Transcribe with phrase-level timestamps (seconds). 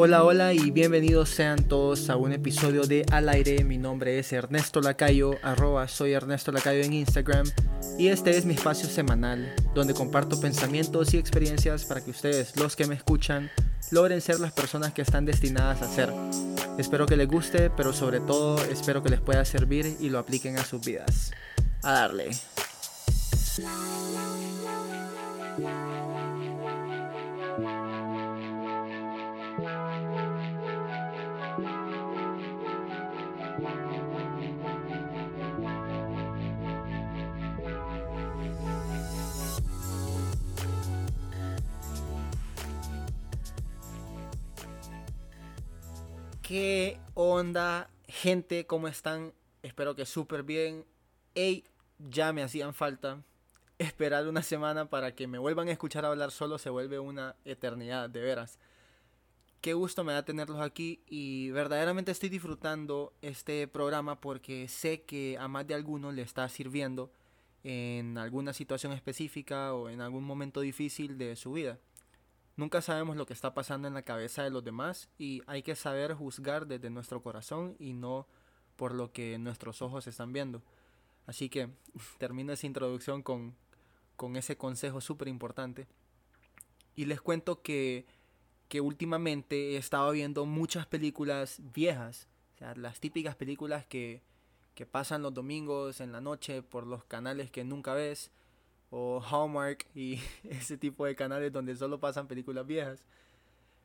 [0.00, 3.64] Hola, hola y bienvenidos sean todos a un episodio de Al aire.
[3.64, 7.44] Mi nombre es Ernesto Lacayo, arroba soy Ernesto Lacayo en Instagram
[7.98, 12.76] y este es mi espacio semanal donde comparto pensamientos y experiencias para que ustedes, los
[12.76, 13.50] que me escuchan,
[13.90, 16.12] logren ser las personas que están destinadas a ser.
[16.78, 20.58] Espero que les guste, pero sobre todo espero que les pueda servir y lo apliquen
[20.58, 21.32] a sus vidas.
[21.82, 22.30] A darle.
[46.48, 48.66] ¿Qué onda, gente?
[48.66, 49.34] ¿Cómo están?
[49.62, 50.86] Espero que súper bien.
[51.34, 51.64] Ey,
[51.98, 53.22] ya me hacían falta.
[53.76, 58.08] Esperar una semana para que me vuelvan a escuchar hablar solo se vuelve una eternidad,
[58.08, 58.58] de veras.
[59.60, 65.36] Qué gusto me da tenerlos aquí y verdaderamente estoy disfrutando este programa porque sé que
[65.36, 67.10] a más de alguno le está sirviendo
[67.64, 71.80] en alguna situación específica o en algún momento difícil de su vida.
[72.54, 75.74] Nunca sabemos lo que está pasando en la cabeza de los demás y hay que
[75.74, 78.28] saber juzgar desde nuestro corazón y no
[78.76, 80.62] por lo que nuestros ojos están viendo.
[81.26, 81.68] Así que
[82.18, 83.56] termino esa introducción con,
[84.14, 85.88] con ese consejo súper importante.
[86.94, 88.06] Y les cuento que,
[88.68, 94.22] que últimamente he estado viendo muchas películas viejas, o sea, las típicas películas que,
[94.74, 98.30] que pasan los domingos en la noche por los canales que nunca ves
[98.90, 103.02] o Hallmark y ese tipo de canales donde solo pasan películas viejas.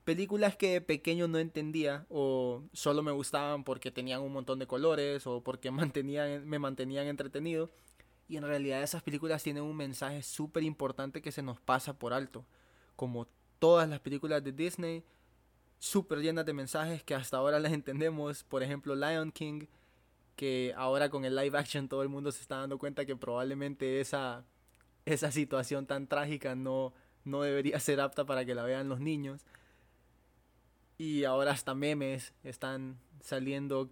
[0.03, 4.67] Películas que de pequeño no entendía o solo me gustaban porque tenían un montón de
[4.67, 7.69] colores o porque mantenían, me mantenían entretenido.
[8.27, 12.13] Y en realidad esas películas tienen un mensaje súper importante que se nos pasa por
[12.13, 12.45] alto.
[12.95, 13.27] Como
[13.63, 15.05] todas las películas de Disney,
[15.79, 18.43] súper llenas de mensajes que hasta ahora las entendemos.
[18.43, 19.67] Por ejemplo, Lion King,
[20.35, 24.01] que ahora con el live action todo el mundo se está dando cuenta que probablemente
[24.01, 24.43] esa
[25.05, 26.91] esa situación tan trágica no,
[27.23, 29.45] no debería ser apta para que la vean los niños.
[30.97, 33.89] Y ahora hasta memes están saliendo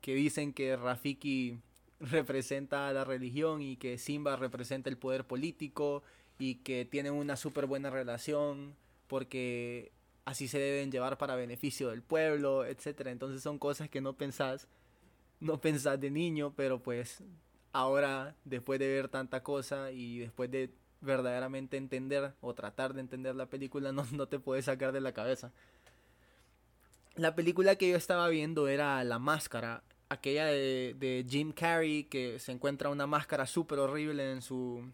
[0.00, 1.58] que dicen que Rafiki
[1.98, 6.04] representa a la religión y que Simba representa el poder político
[6.38, 8.76] y que tienen una súper buena relación
[9.06, 9.92] porque
[10.24, 13.10] así se deben llevar para beneficio del pueblo, etcétera.
[13.10, 14.68] Entonces son cosas que no pensás,
[15.40, 17.22] no pensás de niño, pero pues
[17.72, 20.70] ahora, después de ver tanta cosa y después de
[21.00, 25.12] verdaderamente entender o tratar de entender la película, no, no te puedes sacar de la
[25.12, 25.52] cabeza.
[27.16, 32.38] La película que yo estaba viendo era La Máscara, aquella de, de Jim Carrey, que
[32.40, 34.84] se encuentra una máscara súper horrible en su,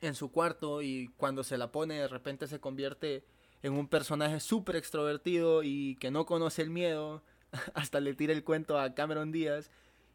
[0.00, 3.24] en su cuarto y cuando se la pone de repente se convierte
[3.62, 7.22] en un personaje súper extrovertido y que no conoce el miedo,
[7.74, 9.70] hasta le tira el cuento a Cameron Díaz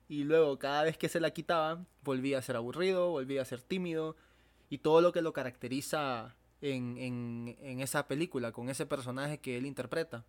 [0.08, 3.62] y luego cada vez que se la quitaba volvía a ser aburrido, volvía a ser
[3.62, 4.16] tímido
[4.70, 9.58] y todo lo que lo caracteriza en, en, en esa película, con ese personaje que
[9.58, 10.24] él interpreta.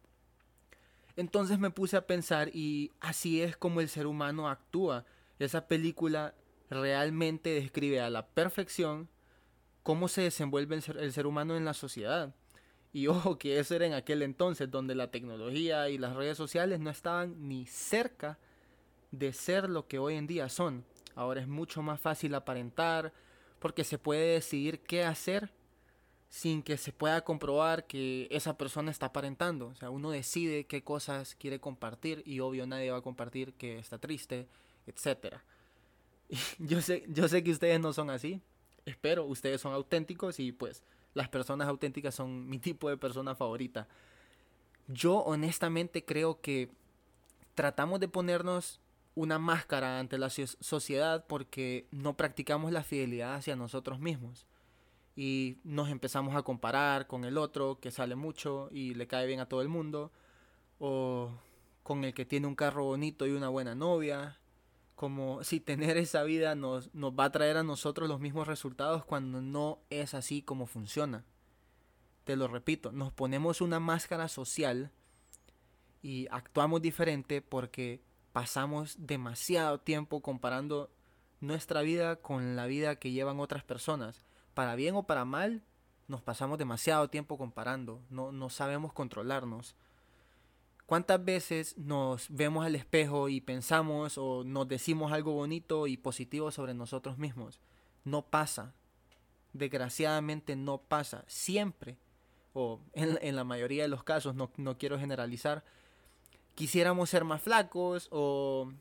[1.17, 5.05] Entonces me puse a pensar y así es como el ser humano actúa.
[5.39, 6.35] Esa película
[6.71, 9.09] realmente describe a la perfección
[9.85, 12.35] cómo se desenvuelve el ser, el ser, humano en la sociedad.
[12.93, 16.81] Y ojo que eso era en aquel entonces donde la tecnología y las redes sociales
[16.81, 18.41] no estaban ni cerca
[19.13, 20.85] de ser lo que hoy en día son.
[21.15, 23.13] Ahora es mucho más fácil aparentar
[23.61, 25.53] porque se puede decidir qué hacer
[26.29, 29.69] sin que se pueda comprobar que esa persona está aparentando.
[29.69, 33.79] O sea, uno decide qué cosas quiere compartir y obvio nadie va a compartir que
[33.79, 34.49] está triste,
[34.87, 35.37] etc.
[36.59, 38.43] Yo sé, yo sé que ustedes no son así.
[38.87, 40.83] Espero, ustedes son auténticos y pues
[41.15, 43.89] las personas auténticas son mi tipo de persona favorita.
[44.89, 46.71] Yo honestamente creo que
[47.55, 48.81] tratamos de ponernos
[49.15, 54.47] una máscara ante la sociedad porque no practicamos la fidelidad hacia nosotros mismos.
[55.17, 59.39] Y nos empezamos a comparar con el otro que sale mucho y le cae bien
[59.41, 60.11] a todo el mundo.
[60.81, 61.31] O
[61.85, 64.39] con el que tiene un carro bonito y una buena novia.
[64.95, 69.05] Como si tener esa vida nos, nos va a traer a nosotros los mismos resultados
[69.05, 71.25] cuando no es así como funciona.
[72.25, 74.93] Te lo repito, nos ponemos una máscara social
[76.03, 78.03] y actuamos diferente porque
[78.33, 80.91] pasamos demasiado tiempo comparando
[81.41, 84.23] nuestra vida con la vida que llevan otras personas.
[84.55, 85.63] Para bien o para mal,
[86.09, 89.77] nos pasamos demasiado tiempo comparando, no, no sabemos controlarnos.
[90.87, 96.51] ¿Cuántas veces nos vemos al espejo y pensamos o nos decimos algo bonito y positivo
[96.51, 97.59] sobre nosotros mismos?
[98.05, 98.75] No pasa.
[99.55, 101.25] Desgraciadamente no pasa.
[101.27, 101.97] Siempre
[102.55, 105.65] o en, la mayoría de los casos, no, no quiero generalizar,
[106.55, 108.73] quisiéramos ser más flacos o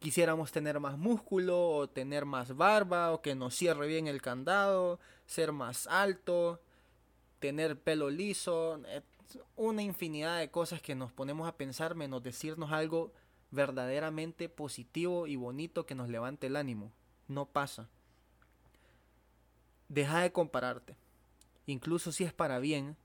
[0.00, 5.00] quisiéramos tener más músculo o tener más barba o que nos cierre bien el candado,
[5.26, 6.60] ser más alto,
[7.38, 8.80] tener pelo liso,
[9.56, 13.12] una infinidad de cosas que nos ponemos a pensar menos decirnos algo
[13.50, 16.92] verdaderamente positivo y bonito que nos levante el ánimo.
[17.28, 17.88] No pasa.
[19.88, 20.96] Deja de compararte.
[21.66, 22.96] Incluso si es para bien,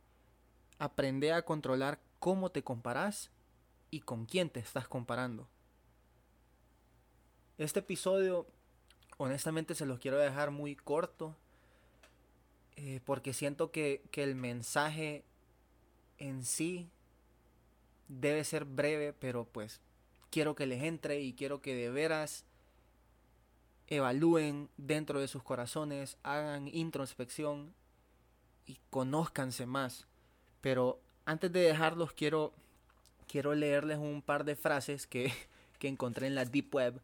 [0.79, 3.31] aprende a controlar cómo te comparas
[3.91, 5.47] y con quién te estás comparando.
[7.57, 8.47] Este episodio,
[9.17, 11.35] honestamente, se los quiero dejar muy corto.
[12.75, 15.25] Eh, porque siento que, que el mensaje
[16.19, 16.89] en sí
[18.07, 19.81] debe ser breve, pero pues
[20.29, 22.45] quiero que les entre y quiero que de veras
[23.87, 27.73] evalúen dentro de sus corazones, hagan introspección
[28.65, 30.05] y conózcanse más.
[30.61, 32.53] Pero antes de dejarlos quiero
[33.27, 35.31] quiero leerles un par de frases que,
[35.79, 37.01] que encontré en la deep web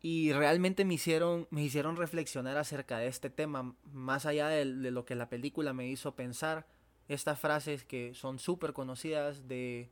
[0.00, 4.90] y realmente me hicieron me hicieron reflexionar acerca de este tema más allá de, de
[4.90, 6.66] lo que la película me hizo pensar
[7.08, 9.90] estas frases que son súper conocidas de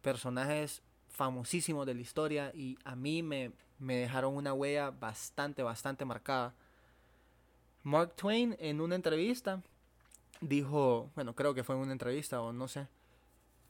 [0.00, 6.04] personajes famosísimos de la historia y a mí me, me dejaron una huella bastante, bastante
[6.04, 6.54] marcada.
[7.82, 9.62] Mark Twain en una entrevista
[10.40, 12.88] dijo, bueno, creo que fue en una entrevista o no sé,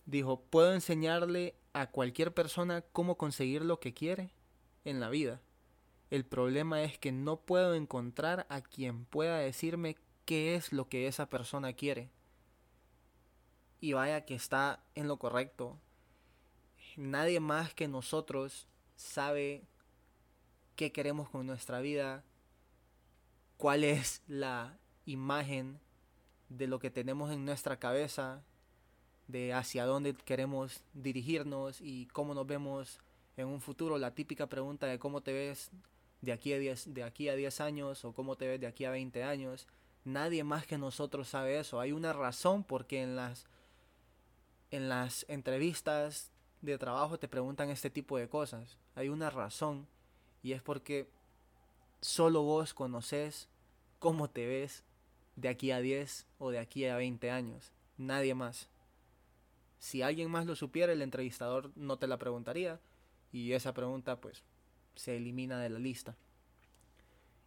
[0.04, 4.30] dijo, puedo enseñarle a cualquier persona cómo conseguir lo que quiere
[4.84, 5.40] en la vida.
[6.10, 11.06] El problema es que no puedo encontrar a quien pueda decirme qué es lo que
[11.06, 12.10] esa persona quiere.
[13.86, 15.78] Y vaya que está en lo correcto.
[16.96, 18.66] Nadie más que nosotros
[18.96, 19.62] sabe
[20.74, 22.24] qué queremos con nuestra vida,
[23.56, 25.78] cuál es la imagen
[26.48, 28.42] de lo que tenemos en nuestra cabeza,
[29.28, 32.98] de hacia dónde queremos dirigirnos y cómo nos vemos
[33.36, 33.98] en un futuro.
[33.98, 35.70] La típica pregunta de cómo te ves
[36.22, 38.84] de aquí a 10, de aquí a 10 años o cómo te ves de aquí
[38.84, 39.68] a 20 años.
[40.04, 41.78] Nadie más que nosotros sabe eso.
[41.78, 43.46] Hay una razón porque en las
[44.70, 46.30] en las entrevistas
[46.62, 48.78] de trabajo te preguntan este tipo de cosas.
[48.94, 49.86] Hay una razón
[50.42, 51.08] y es porque
[52.00, 53.48] solo vos conoces
[53.98, 54.84] cómo te ves
[55.36, 57.72] de aquí a 10 o de aquí a 20 años.
[57.96, 58.68] Nadie más.
[59.78, 62.80] Si alguien más lo supiera, el entrevistador no te la preguntaría
[63.32, 64.42] y esa pregunta pues
[64.94, 66.16] se elimina de la lista.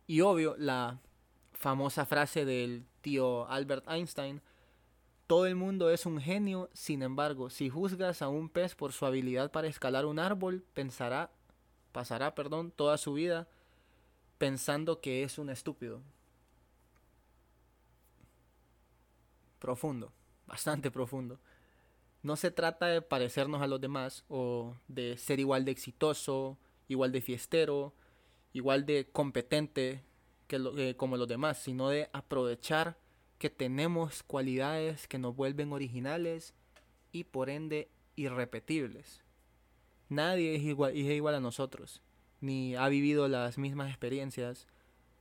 [0.08, 1.00] Y obvio, la
[1.54, 4.42] famosa frase del tío Albert Einstein,
[5.30, 9.06] todo el mundo es un genio, sin embargo, si juzgas a un pez por su
[9.06, 11.30] habilidad para escalar un árbol, pensará,
[11.92, 13.48] pasará, perdón, toda su vida
[14.40, 16.02] pensando que es un estúpido.
[19.60, 20.12] Profundo,
[20.48, 21.40] bastante profundo.
[22.24, 27.12] No se trata de parecernos a los demás o de ser igual de exitoso, igual
[27.12, 27.94] de fiestero,
[28.52, 30.04] igual de competente
[30.48, 32.98] que eh, como los demás, sino de aprovechar
[33.40, 36.54] que tenemos cualidades que nos vuelven originales
[37.12, 39.24] y por ende irrepetibles.
[40.10, 42.02] Nadie es igual, es igual a nosotros,
[42.42, 44.68] ni ha vivido las mismas experiencias.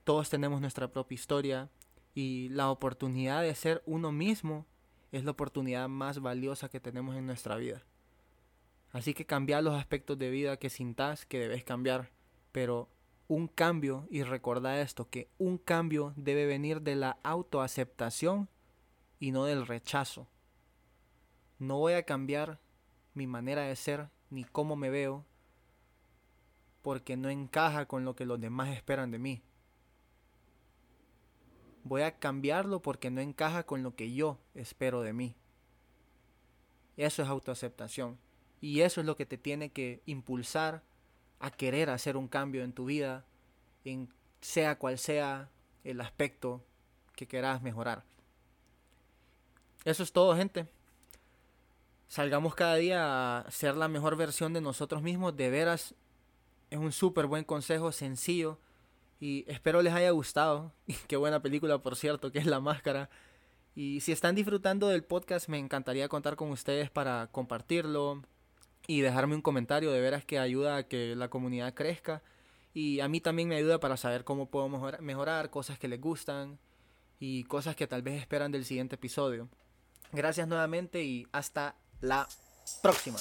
[0.02, 1.70] Todos tenemos nuestra propia historia
[2.14, 4.66] y la oportunidad de ser uno mismo
[5.12, 7.84] es la oportunidad más valiosa que tenemos en nuestra vida.
[8.90, 12.10] Así que cambiar los aspectos de vida que sintas que debes cambiar,
[12.50, 12.88] pero
[13.28, 18.48] un cambio, y recordad esto, que un cambio debe venir de la autoaceptación
[19.20, 20.26] y no del rechazo.
[21.58, 22.58] No voy a cambiar
[23.14, 25.24] mi manera de ser ni cómo me veo
[26.82, 29.42] porque no encaja con lo que los demás esperan de mí.
[31.84, 35.36] Voy a cambiarlo porque no encaja con lo que yo espero de mí.
[36.96, 38.18] Eso es autoaceptación.
[38.60, 40.82] Y eso es lo que te tiene que impulsar
[41.40, 43.24] a querer hacer un cambio en tu vida,
[43.84, 45.50] en sea cual sea
[45.84, 46.64] el aspecto
[47.14, 48.04] que quieras mejorar.
[49.84, 50.66] Eso es todo, gente.
[52.08, 55.36] Salgamos cada día a ser la mejor versión de nosotros mismos.
[55.36, 55.94] De veras,
[56.70, 58.58] es un súper buen consejo, sencillo.
[59.20, 60.72] Y espero les haya gustado.
[61.08, 63.10] Qué buena película, por cierto, que es La Máscara.
[63.74, 68.22] Y si están disfrutando del podcast, me encantaría contar con ustedes para compartirlo,
[68.88, 69.92] y dejarme un comentario.
[69.92, 72.22] De veras que ayuda a que la comunidad crezca.
[72.74, 74.68] Y a mí también me ayuda para saber cómo puedo
[75.00, 76.58] mejorar, cosas que les gustan
[77.20, 79.48] y cosas que tal vez esperan del siguiente episodio.
[80.12, 82.26] Gracias nuevamente y hasta la
[82.82, 83.18] próxima.